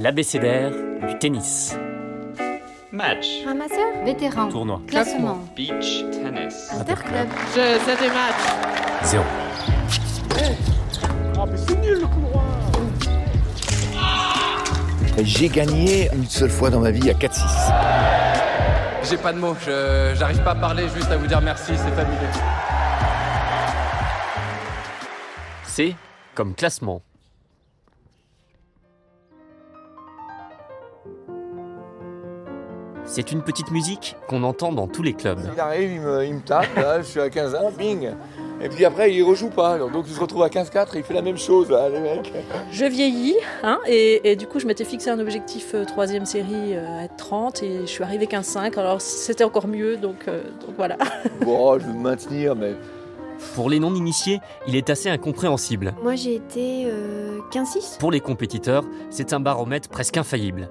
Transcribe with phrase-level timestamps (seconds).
[0.00, 0.72] L'abécédaire
[1.06, 1.76] du tennis.
[2.92, 3.26] Match.
[3.46, 4.48] Ramasseur Vétéran.
[4.48, 4.80] Tournoi.
[4.86, 5.38] Classement.
[5.56, 6.70] Beach tennis.
[6.72, 7.28] Interclub.
[7.54, 9.04] Je sais des matchs.
[9.04, 9.24] Zéro.
[15.22, 17.40] J'ai gagné une seule fois dans ma vie à 4-6.
[19.08, 21.90] J'ai pas de mots, je- j'arrive pas à parler, juste à vous dire merci, c'est
[21.94, 22.16] fabuleux.
[25.66, 25.94] C'est
[26.34, 27.02] comme classement.
[33.04, 35.40] C'est une petite musique qu'on entend dans tous les clubs.
[35.52, 38.10] Il arrive, il me, il me tape, là, je suis à 15-1, bing
[38.62, 41.02] Et puis après, il rejoue pas, alors donc il se retrouve à 15-4 et il
[41.04, 42.32] fait la même chose, là, les mecs.
[42.70, 46.76] Je vieillis, hein, et, et du coup, je m'étais fixé un objectif euh, troisième série
[46.76, 50.42] euh, à être 30, et je suis arrivée 15-5, alors c'était encore mieux, donc, euh,
[50.64, 50.96] donc voilà.
[51.40, 52.74] Bon, je vais me maintenir, mais
[53.56, 55.92] Pour les non-initiés, il est assez incompréhensible.
[56.04, 57.98] Moi j'ai été euh, 15-6.
[57.98, 60.68] Pour les compétiteurs, c'est un baromètre presque infaillible.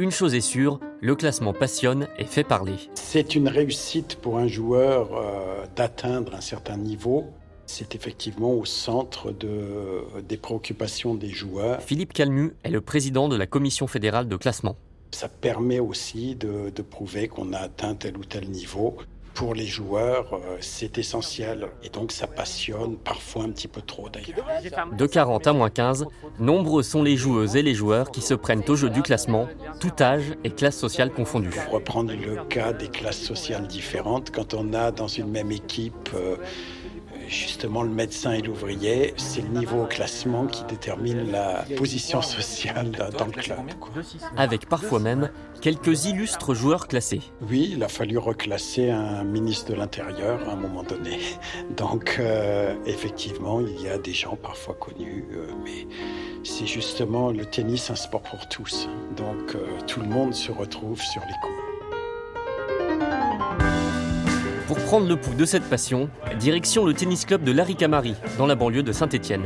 [0.00, 2.74] Une chose est sûre, le classement passionne et fait parler.
[2.94, 7.26] C'est une réussite pour un joueur euh, d'atteindre un certain niveau.
[7.66, 11.80] C'est effectivement au centre de, des préoccupations des joueurs.
[11.80, 14.74] Philippe Calmu est le président de la commission fédérale de classement.
[15.12, 18.96] Ça permet aussi de, de prouver qu'on a atteint tel ou tel niveau.
[19.34, 24.08] Pour les joueurs, euh, c'est essentiel et donc ça passionne, parfois un petit peu trop
[24.08, 24.46] d'ailleurs.
[24.96, 26.06] De 40 à moins 15,
[26.38, 29.48] nombreux sont les joueuses et les joueurs qui se prennent au jeu du classement,
[29.80, 31.50] tout âge et classe sociale confondues.
[31.50, 36.10] Pour reprendre le cas des classes sociales différentes, quand on a dans une même équipe
[36.14, 36.36] euh,
[37.28, 42.90] justement le médecin et l'ouvrier, c'est le niveau au classement qui détermine la position sociale
[43.16, 43.58] dans le club.
[44.36, 45.30] Avec parfois même
[45.60, 47.22] quelques illustres joueurs classés.
[47.48, 51.18] Oui, il a fallu reclasser un ministre de l'Intérieur à un moment donné.
[51.76, 55.86] Donc euh, effectivement, il y a des gens parfois connus, euh, mais
[56.42, 58.88] c'est justement le tennis un sport pour tous.
[59.16, 61.63] Donc euh, tout le monde se retrouve sur les coups.
[64.74, 66.08] Pour prendre le pouls de cette passion,
[66.40, 69.44] direction le tennis club de Laricamari, dans la banlieue de Saint-Étienne.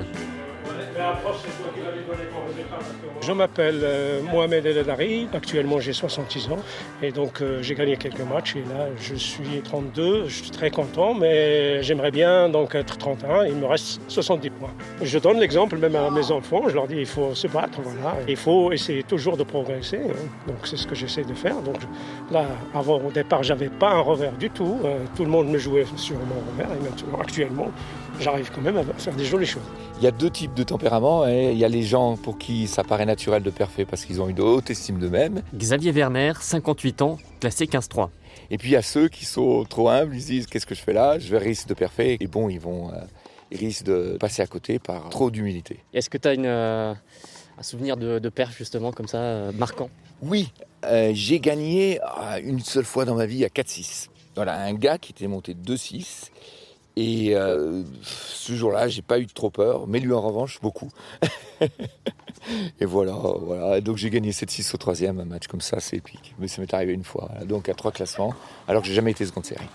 [3.21, 6.59] Je m'appelle euh, Mohamed El Hadari, actuellement j'ai 66 ans.
[7.03, 8.57] Et donc euh, j'ai gagné quelques matchs.
[8.57, 13.47] Et là je suis 32, je suis très content mais j'aimerais bien donc être 31,
[13.47, 14.71] il me reste 70 points.
[15.03, 18.17] Je donne l'exemple même à mes enfants, je leur dis il faut se battre, voilà,
[18.27, 20.29] il faut essayer toujours de progresser, hein.
[20.47, 21.61] donc c'est ce que j'essaie de faire.
[21.63, 21.79] Donc
[22.31, 25.59] là avant au départ j'avais pas un revers du tout, euh, tout le monde me
[25.59, 26.77] jouait sur mon revers.
[26.77, 27.71] Et maintenant actuellement
[28.21, 29.63] j'arrive quand même à faire des jolies choses.
[29.99, 31.23] il y a deux types de tempéraments.
[31.25, 31.31] hein.
[31.51, 34.29] Il y a les gens pour qui ça paraît naturel de parfait parce qu'ils ont
[34.29, 35.43] une haute estime d'eux-mêmes.
[35.55, 38.09] Xavier Werner, 58 ans, classé 15-3.
[38.51, 40.75] Et puis il y a ceux qui sont trop humbles, ils se disent qu'est-ce que
[40.75, 41.19] je fais là?
[41.19, 42.17] Je vais risque de parfait.
[42.21, 42.97] Et bon, ils vont, euh,
[43.51, 45.81] ils risquent de passer à côté par trop d'humilité.
[45.93, 46.33] Est-ce que tu as
[47.59, 49.91] un souvenir de, de perf justement comme ça, euh, marquant?
[50.23, 50.53] Oui,
[50.85, 54.09] euh, j'ai gagné euh, une seule fois dans ma vie à 4-6.
[54.35, 56.29] Voilà, un gars qui était monté 2-6.
[57.01, 60.91] Et euh, ce jour-là, j'ai pas eu trop peur, mais lui en revanche, beaucoup.
[62.81, 63.81] et voilà, voilà.
[63.81, 66.35] Donc j'ai gagné 7-6 au troisième, un match comme ça, c'est épique.
[66.41, 68.35] Mais ça m'est arrivé une fois, donc à trois classements,
[68.67, 69.69] alors que j'ai jamais été seconde série.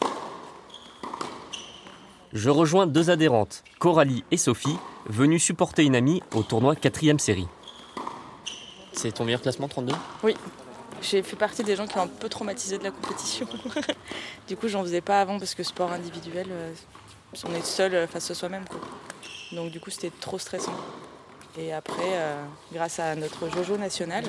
[2.33, 4.75] Je rejoins deux adhérentes, Coralie et Sophie,
[5.05, 7.47] venues supporter une amie au tournoi 4 série.
[8.91, 9.95] C'est ton meilleur classement 32
[11.01, 13.47] J'ai fait partie des gens qui ont un peu traumatisé de la compétition.
[14.49, 16.47] du coup, j'en faisais pas avant parce que sport individuel,
[17.45, 18.65] on est seul euh, face à soi-même.
[18.65, 18.79] quoi.
[19.51, 20.75] Donc, du coup, c'était trop stressant.
[21.57, 24.25] Et après, euh, grâce à notre Jojo national,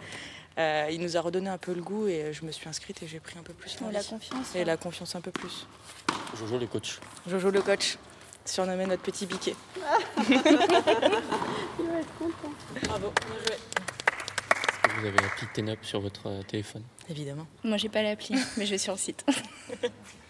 [0.58, 3.08] euh, il nous a redonné un peu le goût et je me suis inscrite et
[3.08, 4.54] j'ai pris un peu plus la confiance.
[4.54, 5.66] Et la confiance un peu plus.
[6.38, 6.98] Jojo le coach.
[7.26, 7.96] Jojo le coach,
[8.44, 9.56] surnommé notre petit biquet.
[12.82, 13.54] Bravo, bien joué.
[13.54, 16.82] Est-ce que vous avez l'appli Tenup sur votre téléphone?
[17.08, 17.46] Évidemment.
[17.64, 19.24] Moi, j'ai pas l'appli, mais je vais sur le site.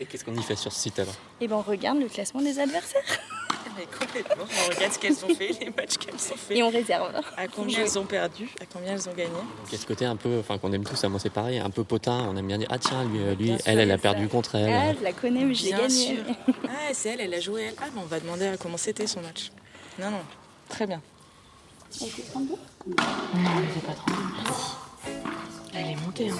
[0.00, 1.14] Et qu'est-ce qu'on y fait sur ce site alors?
[1.40, 3.02] Et ben, on regarde le classement des adversaires
[3.76, 4.44] Mais complètement.
[4.66, 6.56] On regarde ce qu'elles ont fait, les matchs qu'elles ont fait.
[6.56, 7.12] et on réserve.
[7.36, 9.30] À combien elles ont perdu, à combien elles ont gagné?
[9.30, 11.84] Donc, ce côté un peu, enfin qu'on aime tous, à moi c'est pareil, un peu
[11.84, 14.02] potin, on aime bien dire ah tiens lui, euh, lui sûr, elle elle a ça.
[14.02, 14.72] perdu contre elle.
[14.72, 16.16] Ah, je la connais, mais je l'ai Bien gagnée.
[16.16, 16.24] sûr.
[16.68, 17.74] Ah, c'est elle, elle a joué elle.
[17.78, 19.52] Ah, ben on va demander à comment c'était son match.
[19.98, 20.20] Non, non,
[20.68, 21.00] très bien.
[25.74, 26.30] Elle est montée.
[26.30, 26.36] Hein.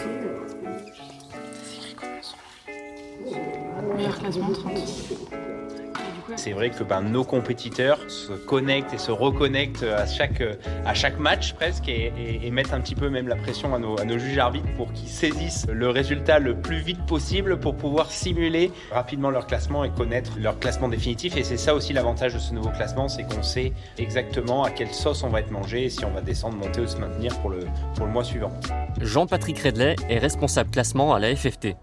[3.96, 4.76] Meilleur classement 30.
[4.76, 10.06] Et du coup, C'est vrai que ben, nos compétiteurs se connectent et se reconnectent à
[10.06, 10.42] chaque,
[10.84, 13.78] à chaque match presque et, et- et mettent un petit peu même la pression à
[13.78, 18.70] nos, juges arbitres pour qu'ils saisissent le résultat le plus vite possible pour pouvoir simuler
[18.92, 21.36] rapidement leur classement et connaître leur classement définitif.
[21.36, 24.92] Et c'est ça aussi l'avantage de ce nouveau classement, c'est qu'on sait exactement à quelle
[24.92, 27.50] sauce on va être mangé et si on va descendre, monter ou se maintenir pour
[27.50, 27.60] le,
[27.96, 28.52] pour le mois suivant.
[29.00, 31.74] Jean-Patrick Redley est responsable classement à la FFT.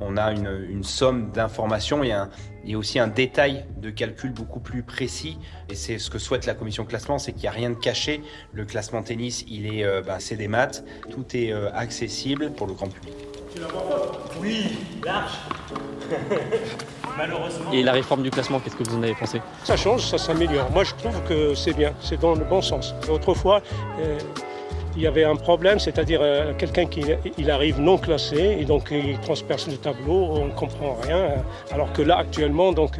[0.00, 2.30] On a une, une somme d'informations et, un-
[2.64, 5.38] et aussi un détail de calcul beaucoup plus précis.
[5.68, 8.22] Et c'est ce que souhaite la commission classement, c'est qu'il n'y a rien de caché.
[8.52, 10.84] Le classement tennis, il est, euh, ben, c'est des maths.
[11.10, 13.14] Tout est euh, accessible pour le grand public.
[14.40, 15.32] Oui, large.
[17.18, 17.72] Malheureusement.
[17.72, 19.40] Et la réforme du classement, qu'est-ce que vous en avez pensé?
[19.64, 20.70] Ça change, ça s'améliore.
[20.70, 22.94] Moi, je trouve que c'est bien, c'est dans le bon sens.
[23.10, 23.62] Autrefois,
[24.00, 24.18] euh,
[24.96, 27.02] il y avait un problème, c'est-à-dire euh, quelqu'un qui
[27.38, 31.34] il arrive non classé et donc il transperce le tableau, on ne comprend rien.
[31.70, 32.96] Alors que là, actuellement, donc,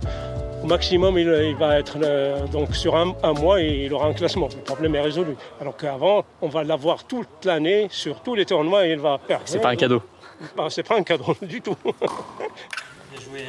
[0.63, 4.07] au maximum, il, il va être euh, donc sur un, un mois et il aura
[4.07, 4.49] un classement.
[4.55, 5.35] Le problème est résolu.
[5.61, 9.45] Alors qu'avant, on va l'avoir toute l'année sur tous les tournois et il va perdre.
[9.47, 10.03] C'est pas un cadeau.
[10.59, 11.77] Ah, c'est pas un cadeau du tout.
[11.83, 13.45] Bien joué.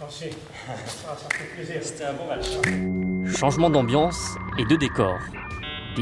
[0.00, 0.24] Merci.
[0.68, 1.76] Ah, ça fait plaisir.
[1.82, 3.36] C'était un bon match.
[3.36, 5.18] Changement d'ambiance et de décor.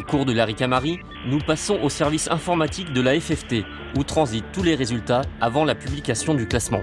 [0.02, 3.64] Cours de Larry Camari, nous passons au service informatique de la FFT,
[3.96, 6.82] où transitent tous les résultats avant la publication du classement.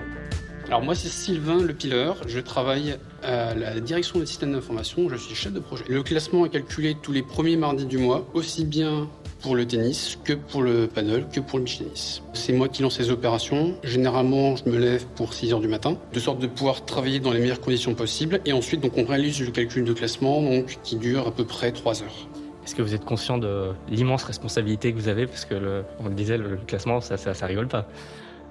[0.67, 5.15] Alors moi c'est Sylvain Le Pileur, je travaille à la direction des systèmes d'information, je
[5.15, 5.83] suis chef de projet.
[5.87, 9.07] Le classement est calculé tous les premiers mardis du mois, aussi bien
[9.41, 12.23] pour le tennis que pour le paddle que pour le tennis.
[12.33, 15.97] C'est moi qui lance les opérations, généralement je me lève pour 6 heures du matin,
[16.13, 19.39] de sorte de pouvoir travailler dans les meilleures conditions possibles et ensuite donc on réalise
[19.41, 22.27] le calcul de classement donc, qui dure à peu près 3 heures.
[22.65, 25.27] Est-ce que vous êtes conscient de l'immense responsabilité que vous avez?
[25.27, 27.85] Parce que, le- on le disait, le classement, ça, ça, ça rigole pas.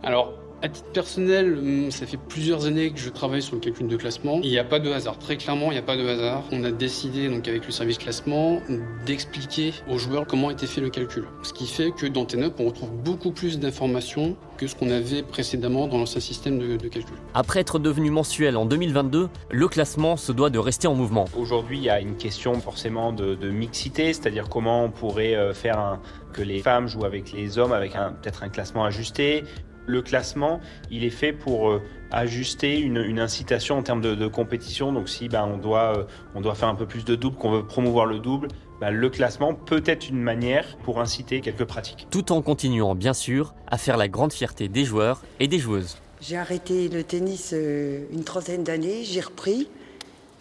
[0.04, 0.34] Alors,
[0.64, 3.96] à titre personnel, hum, ça fait plusieurs années que je travaille sur le calcul de
[3.96, 4.40] classement.
[4.42, 5.18] Il n'y a pas de hasard.
[5.18, 6.42] Très clairement, il n'y a pas de hasard.
[6.52, 8.60] On a décidé, donc, avec le service classement,
[9.04, 11.24] d'expliquer aux joueurs comment était fait le calcul.
[11.42, 15.22] Ce qui fait que dans TENUP, on retrouve beaucoup plus d'informations que ce qu'on avait
[15.22, 17.16] précédemment dans l'ancien système de, de calcul.
[17.34, 21.26] Après être devenu mensuel en 2022, le classement se doit de rester en mouvement.
[21.36, 25.52] Aujourd'hui, il y a une question forcément de, de mixité, c'est-à-dire comment on pourrait euh,
[25.52, 26.00] faire un-
[26.32, 29.44] que les femmes jouent avec les hommes avec un- peut-être un classement ajusté.
[29.86, 30.60] Le classement,
[30.90, 34.92] il est fait pour euh, ajuster une, une incitation en termes de, de compétition.
[34.92, 36.04] Donc si ben, on, doit, euh,
[36.34, 38.48] on doit faire un peu plus de double, qu'on veut promouvoir le double,
[38.80, 42.06] ben, le classement peut être une manière pour inciter quelques pratiques.
[42.10, 45.98] Tout en continuant, bien sûr, à faire la grande fierté des joueurs et des joueuses.
[46.20, 49.68] J'ai arrêté le tennis euh, une trentaine d'années, j'ai repris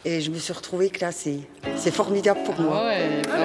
[0.05, 1.41] et je me suis retrouvée classée.
[1.75, 2.91] C'est formidable pour moi.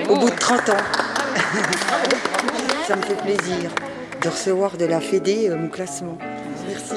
[0.09, 0.73] Au bout de 30 ans.
[2.87, 3.71] Ça me fait plaisir
[4.28, 6.19] de recevoir de la Fédé euh, mon classement.
[6.69, 6.96] Merci.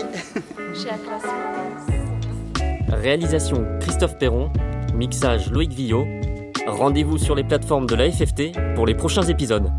[2.89, 4.51] Réalisation Christophe Perron,
[4.93, 6.05] mixage Loïc Villot.
[6.67, 9.71] Rendez-vous sur les plateformes de la FFT pour les prochains épisodes.